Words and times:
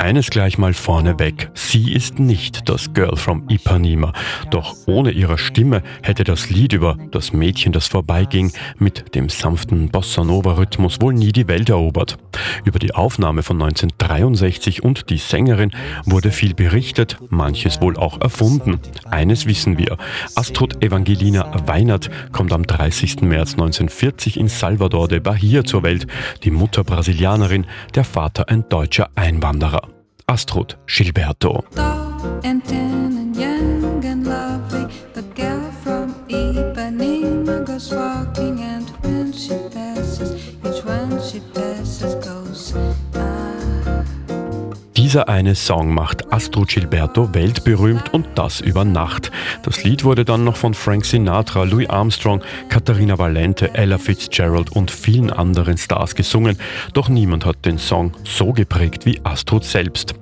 Eines 0.00 0.30
gleich 0.30 0.56
mal 0.56 0.72
vorneweg. 0.72 1.50
Sie 1.52 1.92
ist 1.92 2.18
nicht 2.18 2.70
das 2.70 2.94
Girl 2.94 3.16
from 3.16 3.44
Ipanema. 3.50 4.14
Doch 4.50 4.74
ohne 4.86 5.10
ihre 5.10 5.36
Stimme 5.36 5.82
hätte 6.02 6.24
das 6.24 6.48
Lied 6.48 6.72
über 6.72 6.96
das 7.10 7.34
Mädchen, 7.34 7.70
das 7.70 7.86
vorbeiging, 7.86 8.50
mit 8.78 9.14
dem 9.14 9.28
sanften 9.28 9.90
Bossa 9.90 10.24
Nova 10.24 10.52
Rhythmus 10.52 11.02
wohl 11.02 11.12
nie 11.12 11.32
die 11.32 11.48
Welt 11.48 11.68
erobert. 11.68 12.16
Über 12.64 12.78
die 12.78 12.94
Aufnahme 12.94 13.42
von 13.42 13.60
1963 13.60 14.82
und 14.82 15.10
die 15.10 15.18
Sängerin 15.18 15.70
wurde 16.06 16.30
viel 16.30 16.54
berichtet, 16.54 17.18
manches 17.28 17.82
wohl 17.82 17.98
auch 17.98 18.22
erfunden. 18.22 18.80
Eines 19.04 19.44
wissen 19.44 19.76
wir. 19.76 19.98
Astrud 20.34 20.82
Evangelina 20.82 21.52
Weinert 21.66 22.08
kommt 22.32 22.54
am 22.54 22.66
30. 22.66 23.20
März 23.20 23.52
1940 23.52 24.40
in 24.40 24.48
Salvador 24.48 25.08
de 25.08 25.20
Bahia 25.20 25.62
zur 25.62 25.82
Welt. 25.82 26.06
Die 26.42 26.50
Mutter 26.50 26.84
Brasilianerin, 26.84 27.66
der 27.94 28.04
Vater 28.04 28.48
ein 28.48 28.64
deutscher 28.70 29.10
Einwanderer. 29.14 29.89
Astrid 30.30 30.76
Gilberto. 30.86 31.64
Dieser 45.10 45.28
eine 45.28 45.56
Song 45.56 45.92
macht 45.92 46.32
Astro 46.32 46.62
Gilberto 46.62 47.34
weltberühmt 47.34 48.14
und 48.14 48.28
das 48.36 48.60
über 48.60 48.84
Nacht. 48.84 49.32
Das 49.64 49.82
Lied 49.82 50.04
wurde 50.04 50.24
dann 50.24 50.44
noch 50.44 50.54
von 50.54 50.72
Frank 50.72 51.04
Sinatra, 51.04 51.64
Louis 51.64 51.90
Armstrong, 51.90 52.42
Katharina 52.68 53.18
Valente, 53.18 53.74
Ella 53.74 53.98
Fitzgerald 53.98 54.70
und 54.70 54.92
vielen 54.92 55.30
anderen 55.30 55.78
Stars 55.78 56.14
gesungen. 56.14 56.60
Doch 56.92 57.08
niemand 57.08 57.44
hat 57.44 57.64
den 57.64 57.78
Song 57.78 58.12
so 58.22 58.52
geprägt 58.52 59.04
wie 59.04 59.20
Astrid 59.24 59.64
selbst. 59.64 60.14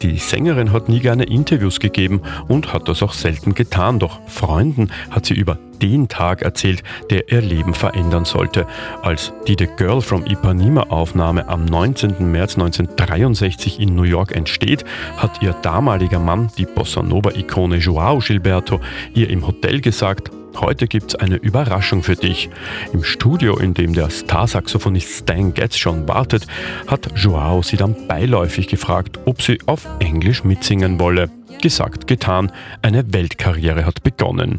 Die 0.00 0.16
Sängerin 0.16 0.72
hat 0.72 0.88
nie 0.88 1.00
gerne 1.00 1.24
Interviews 1.24 1.78
gegeben 1.78 2.22
und 2.48 2.72
hat 2.72 2.88
das 2.88 3.02
auch 3.02 3.12
selten 3.12 3.54
getan, 3.54 3.98
doch 3.98 4.20
Freunden 4.26 4.90
hat 5.10 5.26
sie 5.26 5.34
über 5.34 5.58
den 5.80 6.08
Tag 6.08 6.42
erzählt, 6.42 6.82
der 7.10 7.30
ihr 7.32 7.40
Leben 7.40 7.74
verändern 7.74 8.24
sollte. 8.24 8.66
Als 9.02 9.32
die 9.48 9.56
The 9.58 9.68
Girl 9.76 10.00
from 10.00 10.24
Ipanema 10.26 10.84
Aufnahme 10.90 11.48
am 11.48 11.64
19. 11.64 12.30
März 12.30 12.54
1963 12.54 13.80
in 13.80 13.94
New 13.94 14.04
York 14.04 14.32
entsteht, 14.32 14.84
hat 15.16 15.42
ihr 15.42 15.52
damaliger 15.62 16.20
Mann, 16.20 16.50
die 16.56 16.66
Bossa 16.66 17.02
Nova-Ikone 17.02 17.76
Joao 17.76 18.18
Gilberto, 18.18 18.80
ihr 19.14 19.30
im 19.30 19.46
Hotel 19.46 19.80
gesagt, 19.80 20.30
Heute 20.58 20.88
gibt's 20.88 21.14
eine 21.14 21.36
Überraschung 21.36 22.02
für 22.02 22.16
dich. 22.16 22.50
Im 22.92 23.04
Studio, 23.04 23.56
in 23.56 23.72
dem 23.72 23.94
der 23.94 24.10
Starsaxophonist 24.10 25.20
Stan 25.20 25.54
Getz 25.54 25.76
schon 25.76 26.08
wartet, 26.08 26.46
hat 26.86 27.08
Joao 27.16 27.62
sie 27.62 27.76
dann 27.76 28.08
beiläufig 28.08 28.66
gefragt, 28.66 29.20
ob 29.26 29.42
sie 29.42 29.58
auf 29.66 29.86
Englisch 30.00 30.44
mitsingen 30.44 30.98
wolle. 30.98 31.30
Gesagt, 31.62 32.06
getan, 32.06 32.50
eine 32.82 33.12
Weltkarriere 33.12 33.86
hat 33.86 34.02
begonnen. 34.02 34.58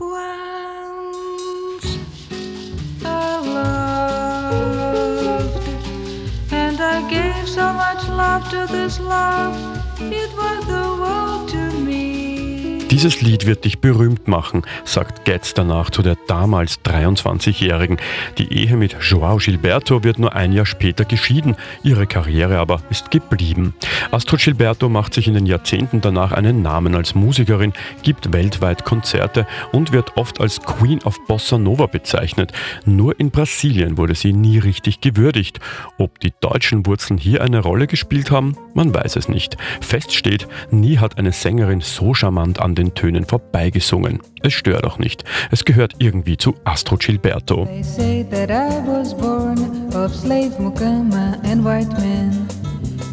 So 7.51 7.73
much 7.73 8.07
love 8.07 8.49
to 8.49 8.65
this 8.71 8.99
love. 8.99 9.53
It 9.99 10.31
was 10.37 10.65
the 10.67 10.85
world 11.01 11.49
to 11.49 11.60
dieses 13.01 13.23
Lied 13.23 13.47
wird 13.47 13.65
dich 13.65 13.79
berühmt 13.79 14.27
machen, 14.27 14.61
sagt 14.85 15.25
Getz 15.25 15.55
danach 15.55 15.89
zu 15.89 16.03
der 16.03 16.17
damals 16.27 16.81
23-Jährigen. 16.81 17.97
Die 18.37 18.53
Ehe 18.53 18.77
mit 18.77 18.95
Joao 19.01 19.37
Gilberto 19.37 20.03
wird 20.03 20.19
nur 20.19 20.35
ein 20.35 20.51
Jahr 20.53 20.67
später 20.67 21.03
geschieden, 21.03 21.55
ihre 21.81 22.05
Karriere 22.05 22.59
aber 22.59 22.83
ist 22.91 23.09
geblieben. 23.09 23.73
Astrid 24.11 24.41
Gilberto 24.41 24.87
macht 24.87 25.15
sich 25.15 25.27
in 25.27 25.33
den 25.33 25.47
Jahrzehnten 25.47 26.01
danach 26.01 26.31
einen 26.31 26.61
Namen 26.61 26.93
als 26.93 27.15
Musikerin, 27.15 27.73
gibt 28.03 28.33
weltweit 28.33 28.85
Konzerte 28.85 29.47
und 29.71 29.93
wird 29.93 30.15
oft 30.15 30.39
als 30.39 30.61
Queen 30.61 31.01
of 31.03 31.17
Bossa 31.25 31.57
Nova 31.57 31.87
bezeichnet. 31.87 32.51
Nur 32.85 33.19
in 33.19 33.31
Brasilien 33.31 33.97
wurde 33.97 34.13
sie 34.13 34.31
nie 34.31 34.59
richtig 34.59 35.01
gewürdigt. 35.01 35.59
Ob 35.97 36.19
die 36.19 36.33
deutschen 36.39 36.85
Wurzeln 36.85 37.17
hier 37.17 37.41
eine 37.41 37.61
Rolle 37.61 37.87
gespielt 37.87 38.29
haben, 38.29 38.55
man 38.75 38.93
weiß 38.93 39.15
es 39.15 39.27
nicht. 39.27 39.57
Fest 39.81 40.13
steht, 40.13 40.47
nie 40.69 40.99
hat 40.99 41.17
eine 41.17 41.31
Sängerin 41.31 41.81
so 41.81 42.13
charmant 42.13 42.59
an 42.59 42.75
den 42.75 42.90
den 42.91 42.95
Tönen 42.95 43.25
vorbeigesungen. 43.25 44.19
Es 44.43 44.53
stört 44.53 44.85
auch 44.85 44.99
nicht. 44.99 45.23
Es 45.51 45.65
gehört 45.65 45.95
irgendwie 45.99 46.37
zu 46.37 46.55
Astro 46.63 46.97
Gilberto. 46.97 47.67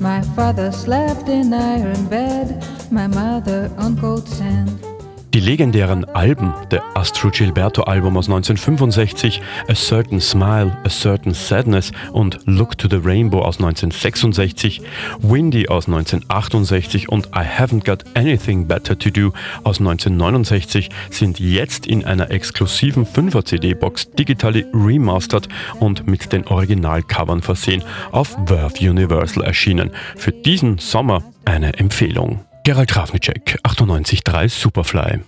My 0.00 0.22
father 0.36 0.70
slept 0.70 1.28
in 1.28 1.52
iron 1.52 2.06
bed, 2.08 2.62
my 2.88 3.08
mother 3.08 3.68
on 3.78 3.96
cold 3.96 4.28
sand. 4.28 4.87
Die 5.38 5.44
legendären 5.44 6.04
Alben, 6.04 6.52
der 6.72 6.82
Astro 6.94 7.30
Gilberto 7.30 7.82
Album 7.82 8.16
aus 8.16 8.26
1965, 8.26 9.40
A 9.68 9.74
Certain 9.76 10.20
Smile, 10.20 10.76
A 10.82 10.88
Certain 10.88 11.32
Sadness 11.32 11.92
und 12.10 12.40
Look 12.46 12.76
to 12.76 12.88
the 12.90 12.96
Rainbow 12.96 13.42
aus 13.42 13.58
1966, 13.58 14.82
Windy 15.20 15.68
aus 15.68 15.86
1968 15.86 17.08
und 17.08 17.26
I 17.26 17.44
Haven't 17.46 17.84
Got 17.84 18.04
Anything 18.14 18.66
Better 18.66 18.98
to 18.98 19.10
Do 19.10 19.32
aus 19.62 19.78
1969 19.78 20.88
sind 21.10 21.38
jetzt 21.38 21.86
in 21.86 22.04
einer 22.04 22.32
exklusiven 22.32 23.06
5er 23.06 23.44
CD-Box 23.44 24.10
digital 24.10 24.64
remastered 24.74 25.48
und 25.78 26.08
mit 26.08 26.32
den 26.32 26.48
Originalcovern 26.48 27.42
versehen 27.42 27.84
auf 28.10 28.36
Verve 28.46 28.90
Universal 28.90 29.44
erschienen. 29.44 29.92
Für 30.16 30.32
diesen 30.32 30.78
Sommer 30.78 31.22
eine 31.44 31.74
Empfehlung. 31.74 32.47
Gerald 32.68 32.90
Trafnicek, 32.90 33.56
98.3 33.62 34.50
Superfly. 34.50 35.20